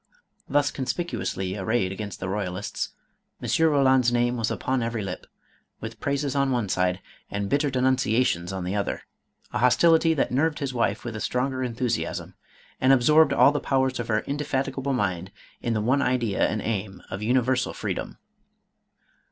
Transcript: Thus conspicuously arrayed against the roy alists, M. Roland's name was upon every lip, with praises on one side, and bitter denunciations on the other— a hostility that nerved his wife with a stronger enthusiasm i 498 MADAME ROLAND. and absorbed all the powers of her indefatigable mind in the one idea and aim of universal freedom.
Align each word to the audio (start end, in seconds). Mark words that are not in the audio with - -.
Thus 0.49 0.71
conspicuously 0.71 1.55
arrayed 1.55 1.91
against 1.91 2.19
the 2.19 2.27
roy 2.27 2.47
alists, 2.47 2.89
M. 3.39 3.69
Roland's 3.69 4.11
name 4.11 4.35
was 4.35 4.49
upon 4.49 4.81
every 4.81 5.03
lip, 5.03 5.27
with 5.79 5.99
praises 5.99 6.35
on 6.35 6.49
one 6.49 6.69
side, 6.69 7.01
and 7.29 7.47
bitter 7.51 7.69
denunciations 7.69 8.51
on 8.51 8.63
the 8.63 8.73
other— 8.73 9.03
a 9.53 9.59
hostility 9.59 10.15
that 10.15 10.31
nerved 10.31 10.57
his 10.57 10.73
wife 10.73 11.05
with 11.05 11.15
a 11.15 11.19
stronger 11.21 11.61
enthusiasm 11.63 12.33
i 12.81 12.87
498 12.87 12.89
MADAME 12.89 12.89
ROLAND. 12.89 12.93
and 12.93 12.93
absorbed 12.97 13.33
all 13.43 13.51
the 13.51 13.59
powers 13.69 13.99
of 13.99 14.07
her 14.07 14.21
indefatigable 14.27 14.93
mind 14.93 15.31
in 15.61 15.73
the 15.75 15.81
one 15.81 16.01
idea 16.01 16.47
and 16.47 16.63
aim 16.63 17.03
of 17.11 17.21
universal 17.21 17.71
freedom. 17.71 18.17